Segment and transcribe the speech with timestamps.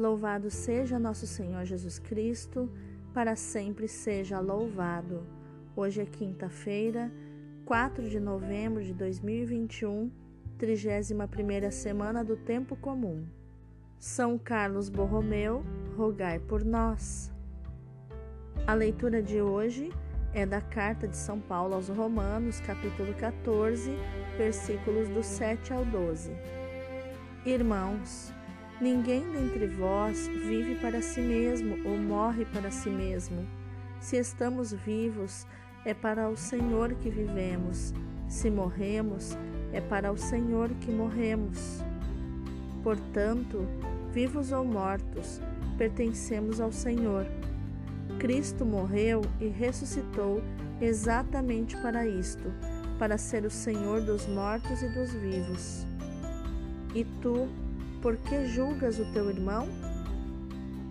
[0.00, 2.72] Louvado seja nosso Senhor Jesus Cristo,
[3.12, 5.26] para sempre seja louvado.
[5.76, 7.12] Hoje é quinta-feira,
[7.66, 10.10] 4 de novembro de 2021,
[10.56, 13.26] 31 semana do tempo comum.
[13.98, 15.62] São Carlos Borromeu,
[15.94, 17.30] rogai por nós.
[18.66, 19.92] A leitura de hoje
[20.32, 23.90] é da carta de São Paulo aos Romanos, capítulo 14,
[24.38, 26.32] versículos do 7 ao 12.
[27.44, 28.32] Irmãos,
[28.80, 33.46] Ninguém dentre vós vive para si mesmo ou morre para si mesmo.
[34.00, 35.46] Se estamos vivos,
[35.84, 37.92] é para o Senhor que vivemos.
[38.26, 39.36] Se morremos,
[39.70, 41.84] é para o Senhor que morremos.
[42.82, 43.66] Portanto,
[44.12, 45.42] vivos ou mortos,
[45.76, 47.26] pertencemos ao Senhor.
[48.18, 50.42] Cristo morreu e ressuscitou
[50.80, 52.50] exatamente para isto,
[52.98, 55.86] para ser o Senhor dos mortos e dos vivos.
[56.94, 57.46] E tu,
[58.00, 59.68] por que julgas o teu irmão?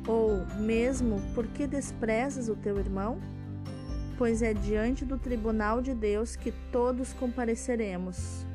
[0.07, 3.19] Ou mesmo por que desprezas o teu irmão?
[4.17, 8.45] Pois é diante do tribunal de Deus que todos compareceremos.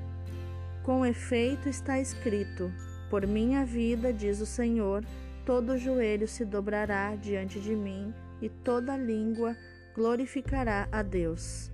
[0.83, 2.70] Com efeito está escrito:
[3.08, 5.05] Por minha vida, diz o Senhor,
[5.46, 9.56] todo joelho se dobrará diante de mim e toda língua
[9.94, 11.70] glorificará a Deus.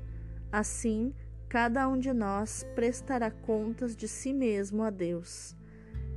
[0.52, 1.12] Assim,
[1.48, 5.56] cada um de nós prestará contas de si mesmo a Deus.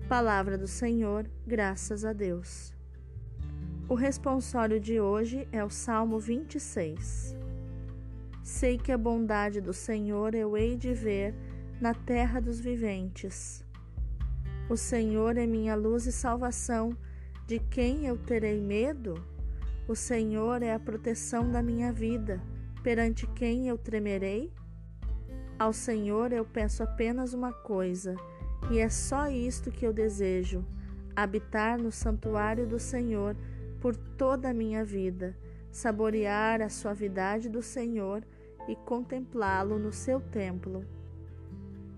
[0.09, 2.73] Palavra do Senhor, graças a Deus.
[3.87, 7.33] O responsório de hoje é o Salmo 26.
[8.43, 11.33] Sei que a bondade do Senhor eu hei de ver
[11.79, 13.65] na terra dos viventes.
[14.69, 16.95] O Senhor é minha luz e salvação,
[17.47, 19.15] de quem eu terei medo?
[19.87, 22.41] O Senhor é a proteção da minha vida,
[22.83, 24.51] perante quem eu tremerei?
[25.57, 28.17] Ao Senhor eu peço apenas uma coisa
[28.71, 30.65] e é só isto que eu desejo:
[31.15, 33.35] habitar no santuário do Senhor
[33.79, 35.35] por toda a minha vida,
[35.71, 38.23] saborear a suavidade do Senhor
[38.67, 40.85] e contemplá-lo no seu templo.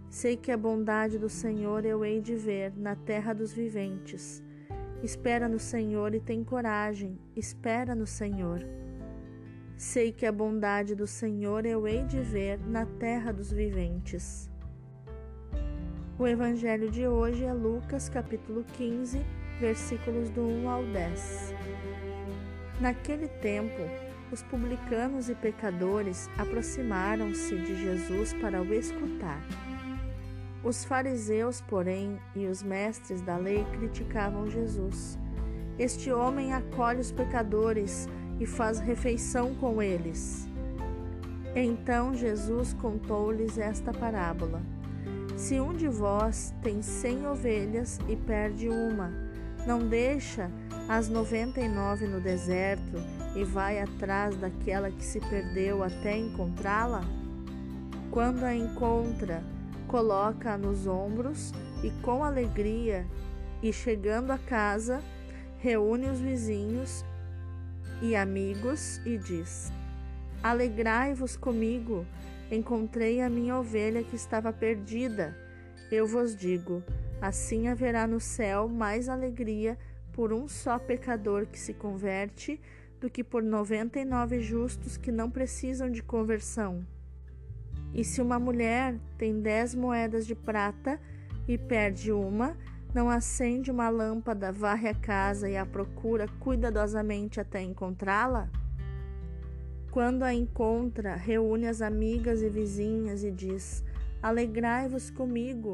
[0.10, 4.42] Sei que a bondade do Senhor eu hei de ver na terra dos viventes.
[5.04, 8.66] Espera no Senhor e tem coragem, espera no Senhor.
[9.78, 14.50] Sei que a bondade do Senhor eu hei de ver na terra dos viventes.
[16.18, 19.20] O evangelho de hoje é Lucas, capítulo 15,
[19.60, 21.54] versículos do 1 ao 10.
[22.80, 23.82] Naquele tempo,
[24.32, 29.42] os publicanos e pecadores aproximaram-se de Jesus para o escutar.
[30.64, 35.20] Os fariseus, porém, e os mestres da lei criticavam Jesus.
[35.78, 38.08] Este homem acolhe os pecadores
[38.40, 40.48] e faz refeição com eles.
[41.54, 44.75] Então Jesus contou-lhes esta parábola.
[45.36, 49.12] Se um de vós tem cem ovelhas e perde uma,
[49.68, 50.50] não deixa
[50.88, 52.98] as noventa e nove no deserto
[53.36, 57.02] e vai atrás daquela que se perdeu até encontrá-la?
[58.12, 59.44] Quando a encontra,
[59.88, 61.52] coloca-a nos ombros
[61.84, 63.06] e com alegria,
[63.62, 65.02] e chegando a casa,
[65.58, 67.04] reúne os vizinhos
[68.02, 69.72] e amigos e diz:
[70.42, 72.06] Alegrai-vos comigo,
[72.52, 75.36] Encontrei a minha ovelha que estava perdida.
[75.92, 76.84] Eu vos digo:
[77.22, 79.78] assim haverá no céu mais alegria
[80.14, 82.62] por um só pecador que se converte
[83.02, 86.86] do que por noventa e nove justos que não precisam de conversão.
[87.94, 91.00] E se uma mulher tem dez moedas de prata
[91.48, 92.56] e perde uma,
[92.94, 98.50] não acende uma lâmpada, varre a casa e a procura cuidadosamente até encontrá-la?
[99.96, 103.82] Quando a encontra, reúne as amigas e vizinhas e diz:
[104.22, 105.72] Alegrai-vos comigo,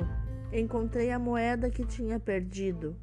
[0.54, 2.96] encontrei a moeda que tinha perdido.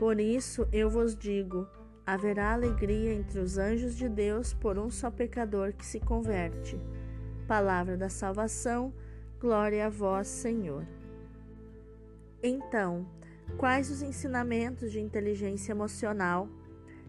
[0.00, 1.64] Por isso eu vos digo:
[2.04, 6.76] haverá alegria entre os anjos de Deus por um só pecador que se converte.
[7.46, 8.92] Palavra da salvação,
[9.38, 10.84] glória a vós, Senhor.
[12.42, 13.06] Então,
[13.56, 16.48] quais os ensinamentos de inteligência emocional?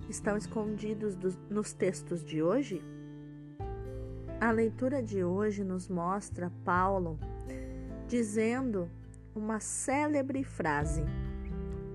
[0.10, 2.82] Estão escondidos dos, nos textos de hoje?
[4.40, 7.18] A leitura de hoje nos mostra Paulo
[8.08, 8.90] dizendo
[9.34, 11.04] uma célebre frase: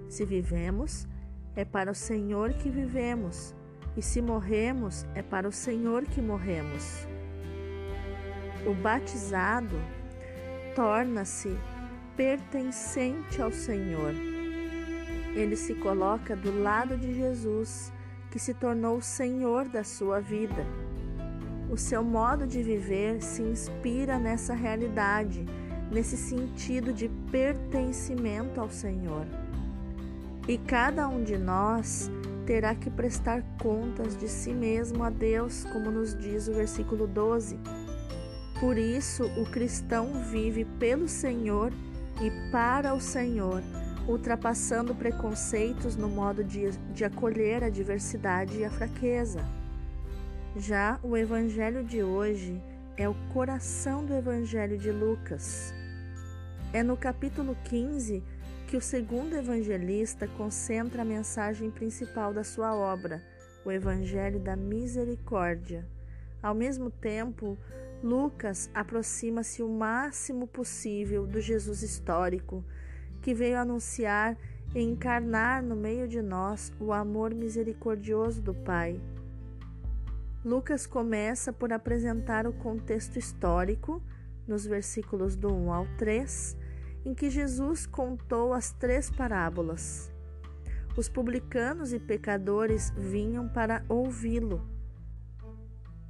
[0.09, 1.07] Se vivemos,
[1.55, 3.55] é para o Senhor que vivemos,
[3.97, 7.07] e se morremos, é para o Senhor que morremos.
[8.67, 9.77] O batizado
[10.75, 11.57] torna-se
[12.17, 14.15] pertencente ao Senhor.
[15.35, 17.93] Ele se coloca do lado de Jesus
[18.31, 20.67] que se tornou o Senhor da sua vida.
[21.71, 25.45] O seu modo de viver se inspira nessa realidade,
[25.91, 29.27] nesse sentido de pertencimento ao Senhor.
[30.47, 32.11] E cada um de nós
[32.47, 37.59] terá que prestar contas de si mesmo a Deus, como nos diz o versículo 12.
[38.59, 41.71] Por isso, o cristão vive pelo Senhor
[42.23, 43.63] e para o Senhor,
[44.09, 49.45] ultrapassando preconceitos no modo de, de acolher a diversidade e a fraqueza.
[50.57, 52.61] Já o Evangelho de hoje
[52.97, 55.75] é o coração do Evangelho de Lucas.
[56.73, 58.25] É no capítulo 15
[58.67, 63.23] que o segundo evangelista concentra a mensagem principal da sua obra,
[63.65, 65.87] o Evangelho da Misericórdia.
[66.43, 67.57] Ao mesmo tempo,
[68.03, 72.65] Lucas aproxima-se o máximo possível do Jesus histórico,
[73.21, 74.37] que veio anunciar
[74.75, 79.01] e encarnar no meio de nós o amor misericordioso do Pai.
[80.45, 84.03] Lucas começa por apresentar o contexto histórico,
[84.47, 86.57] nos versículos do 1 ao 3,
[87.05, 90.11] em que Jesus contou as três parábolas.
[90.97, 94.67] Os publicanos e pecadores vinham para ouvi-lo.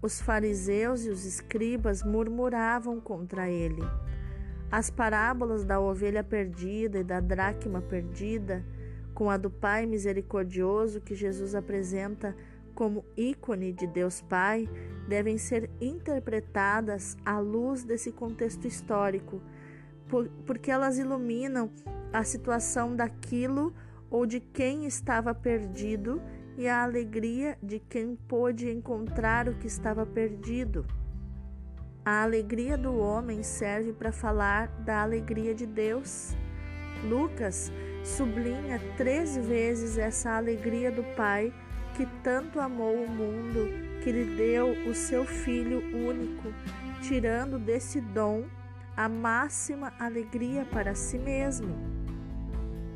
[0.00, 3.82] Os fariseus e os escribas murmuravam contra ele.
[4.70, 8.64] As parábolas da ovelha perdida e da dracma perdida,
[9.14, 12.36] com a do Pai misericordioso que Jesus apresenta
[12.74, 14.68] como ícone de Deus Pai,
[15.08, 19.40] devem ser interpretadas à luz desse contexto histórico
[20.46, 21.70] porque elas iluminam
[22.12, 23.74] a situação daquilo
[24.10, 26.20] ou de quem estava perdido
[26.56, 30.84] e a alegria de quem pôde encontrar o que estava perdido.
[32.10, 36.34] A alegria do homem serve para falar da alegria de Deus.
[37.04, 37.70] Lucas
[38.02, 41.52] sublinha três vezes essa alegria do Pai
[41.94, 43.68] que tanto amou o mundo
[44.02, 46.48] que lhe deu o seu Filho único,
[47.02, 48.44] tirando desse dom
[48.96, 51.76] a máxima alegria para si mesmo.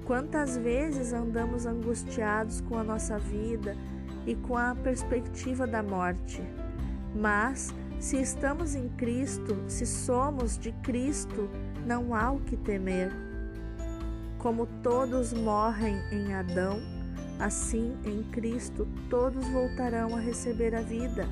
[0.06, 3.76] Quantas vezes andamos angustiados com a nossa vida
[4.26, 6.42] e com a perspectiva da morte?
[7.14, 11.48] Mas, se estamos em Cristo, se somos de Cristo,
[11.86, 13.12] não há o que temer.
[14.38, 16.80] Como todos morrem em Adão,
[17.38, 21.28] assim em Cristo todos voltarão a receber a vida.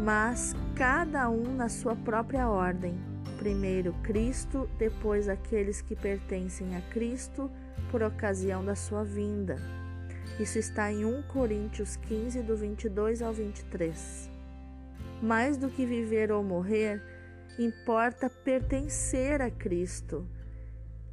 [0.00, 2.98] Mas cada um na sua própria ordem
[3.38, 7.48] primeiro Cristo, depois aqueles que pertencem a Cristo
[7.92, 9.56] por ocasião da sua vinda.
[10.40, 14.33] Isso está em 1 Coríntios 15, do 22 ao 23.
[15.22, 17.02] Mais do que viver ou morrer,
[17.58, 20.26] importa pertencer a Cristo,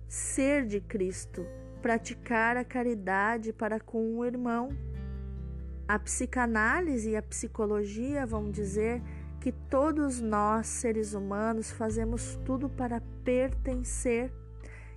[0.07, 1.45] ser de Cristo,
[1.81, 4.69] praticar a caridade para com o irmão.
[5.87, 9.01] A psicanálise e a psicologia vão dizer
[9.39, 14.31] que todos nós, seres humanos, fazemos tudo para pertencer.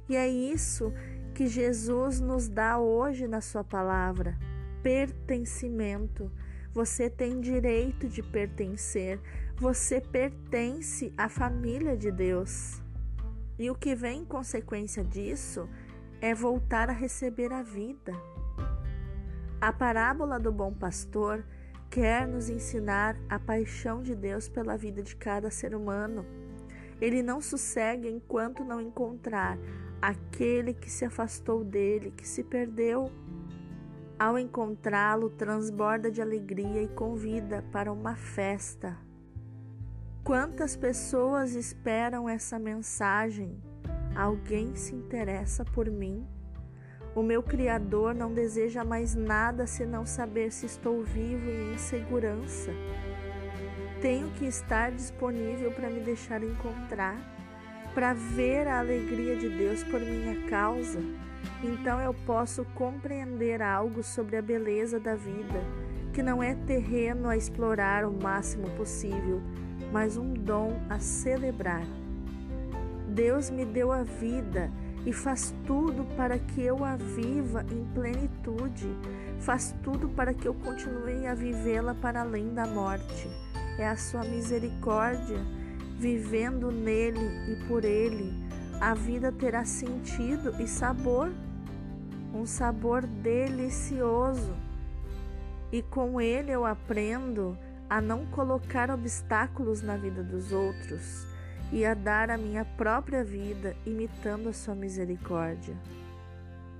[0.08, 0.92] E é isso
[1.34, 4.38] que Jesus nos dá hoje na Sua palavra:
[4.82, 6.30] pertencimento.
[6.74, 9.20] Você tem direito de pertencer,
[9.56, 12.82] você pertence à família de Deus.
[13.56, 15.68] E o que vem em consequência disso
[16.20, 18.12] é voltar a receber a vida.
[19.60, 21.44] A parábola do bom pastor
[21.88, 26.26] quer nos ensinar a paixão de Deus pela vida de cada ser humano.
[27.00, 29.56] Ele não sossega enquanto não encontrar
[30.02, 33.12] aquele que se afastou dele, que se perdeu.
[34.18, 38.96] Ao encontrá-lo, transborda de alegria e convida para uma festa.
[40.22, 43.60] Quantas pessoas esperam essa mensagem?
[44.14, 46.24] Alguém se interessa por mim?
[47.14, 52.70] O meu Criador não deseja mais nada senão saber se estou vivo e em segurança.
[54.00, 57.16] Tenho que estar disponível para me deixar encontrar,
[57.94, 61.00] para ver a alegria de Deus por minha causa.
[61.62, 65.62] Então eu posso compreender algo sobre a beleza da vida,
[66.12, 69.40] que não é terreno a explorar o máximo possível,
[69.92, 71.86] mas um dom a celebrar.
[73.08, 74.70] Deus me deu a vida
[75.06, 78.88] e faz tudo para que eu a viva em plenitude,
[79.38, 83.28] faz tudo para que eu continue a vivê-la para além da morte.
[83.78, 85.38] É a sua misericórdia,
[86.04, 88.30] vivendo nele e por ele,
[88.78, 91.32] a vida terá sentido e sabor,
[92.34, 94.54] um sabor delicioso.
[95.72, 97.56] E com ele eu aprendo
[97.88, 101.26] a não colocar obstáculos na vida dos outros
[101.72, 105.74] e a dar a minha própria vida imitando a sua misericórdia.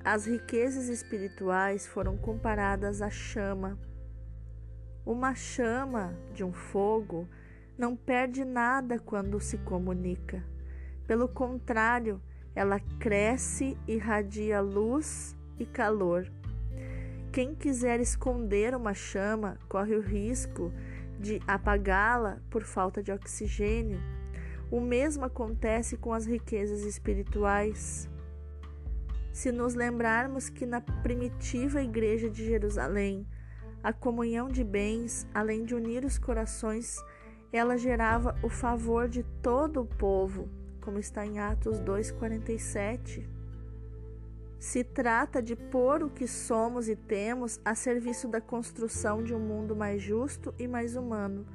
[0.04, 3.78] As riquezas espirituais foram comparadas à chama.
[5.06, 7.26] Uma chama de um fogo
[7.76, 10.44] não perde nada quando se comunica.
[11.06, 12.20] Pelo contrário,
[12.54, 16.30] ela cresce, irradia luz e calor.
[17.32, 20.72] Quem quiser esconder uma chama corre o risco
[21.18, 23.98] de apagá-la por falta de oxigênio.
[24.70, 28.08] O mesmo acontece com as riquezas espirituais.
[29.32, 33.26] Se nos lembrarmos que na primitiva igreja de Jerusalém,
[33.82, 37.04] a comunhão de bens, além de unir os corações,
[37.56, 40.48] ela gerava o favor de todo o povo,
[40.80, 43.24] como está em Atos 2:47.
[44.58, 49.38] Se trata de pôr o que somos e temos a serviço da construção de um
[49.38, 51.46] mundo mais justo e mais humano,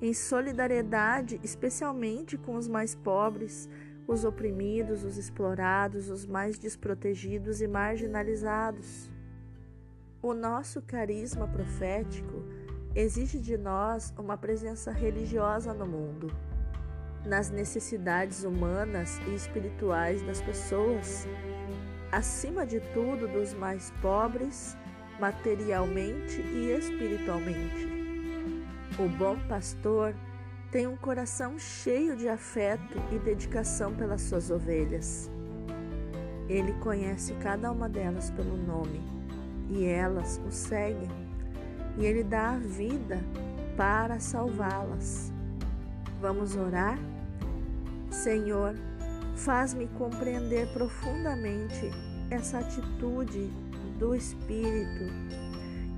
[0.00, 3.68] em solidariedade, especialmente com os mais pobres,
[4.06, 9.10] os oprimidos, os explorados, os mais desprotegidos e marginalizados.
[10.22, 12.59] O nosso carisma profético
[12.94, 16.30] exige de nós uma presença religiosa no mundo,
[17.24, 21.26] nas necessidades humanas e espirituais das pessoas
[22.10, 24.76] acima de tudo dos mais pobres,
[25.20, 27.88] materialmente e espiritualmente.
[28.98, 30.14] O bom pastor
[30.70, 35.30] tem um coração cheio de afeto e dedicação pelas suas ovelhas.
[36.48, 39.00] Ele conhece cada uma delas pelo nome
[39.68, 41.29] e elas o seguem,
[41.98, 43.20] e ele dá a vida
[43.76, 45.32] para salvá-las.
[46.20, 46.98] Vamos orar?
[48.10, 48.74] Senhor,
[49.40, 51.90] Faz-me compreender profundamente
[52.30, 53.50] essa atitude
[53.98, 55.06] do espírito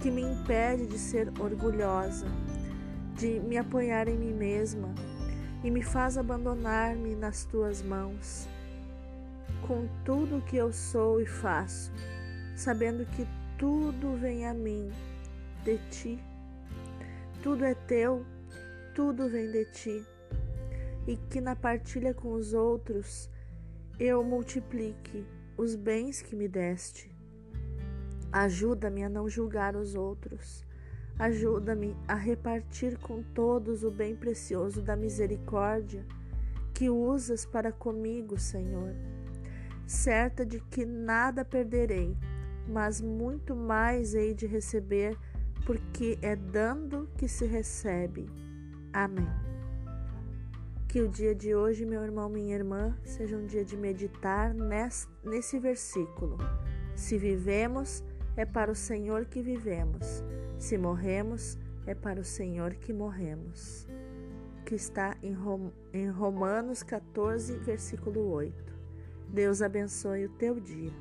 [0.01, 2.27] que me impede de ser orgulhosa,
[3.17, 4.95] de me apoiar em mim mesma
[5.65, 8.49] e me faz abandonar-me nas tuas mãos.
[9.67, 11.93] Com tudo o que eu sou e faço,
[12.55, 13.27] sabendo que
[13.59, 14.89] tudo vem a mim
[15.65, 16.19] de ti.
[17.43, 18.25] Tudo é teu,
[18.95, 20.07] tudo vem de ti.
[21.07, 23.29] E que na partilha com os outros
[23.99, 25.27] eu multiplique
[25.57, 27.11] os bens que me deste.
[28.33, 30.65] Ajuda-me a não julgar os outros.
[31.19, 36.05] Ajuda-me a repartir com todos o bem precioso da misericórdia
[36.73, 38.95] que usas para comigo, Senhor.
[39.87, 42.17] Certa de que nada perderei,
[42.67, 45.17] mas muito mais hei de receber,
[45.65, 48.29] porque é dando que se recebe.
[48.93, 49.29] Amém.
[50.89, 54.55] Que o dia de hoje, meu irmão, minha irmã, seja um dia de meditar
[55.25, 56.37] nesse versículo.
[56.95, 58.05] Se vivemos,
[58.37, 60.23] é para o Senhor que vivemos.
[60.59, 63.87] Se morremos, é para o Senhor que morremos.
[64.67, 68.73] Que está em Romanos 14, versículo 8.
[69.29, 70.93] Deus abençoe o teu dia.